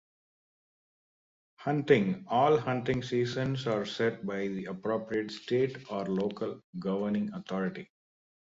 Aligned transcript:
Hunting: 1.57 2.25
All 2.27 2.57
hunting 2.57 3.03
seasons 3.03 3.67
are 3.67 3.85
set 3.85 4.25
by 4.25 4.47
the 4.47 4.65
appropriate 4.65 5.29
state 5.29 5.77
or 5.91 6.05
local 6.07 6.59
governing 6.79 7.31
authority. 7.33 7.87